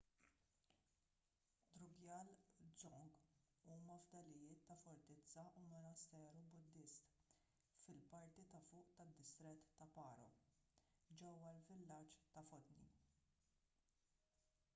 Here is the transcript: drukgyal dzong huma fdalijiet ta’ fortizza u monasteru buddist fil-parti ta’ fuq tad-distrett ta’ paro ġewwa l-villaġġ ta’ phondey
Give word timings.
drukgyal 1.79 2.29
dzong 2.77 3.11
huma 3.73 3.97
fdalijiet 4.05 4.63
ta’ 4.69 4.77
fortizza 4.85 5.43
u 5.61 5.65
monasteru 5.73 6.41
buddist 6.55 7.13
fil-parti 7.83 8.45
ta’ 8.55 8.61
fuq 8.71 8.93
tad-distrett 9.01 9.69
ta’ 9.83 9.89
paro 9.99 10.27
ġewwa 11.21 11.53
l-villaġġ 11.59 12.19
ta’ 12.33 12.43
phondey 12.49 12.89